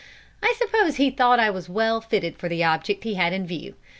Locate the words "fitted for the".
2.01-2.63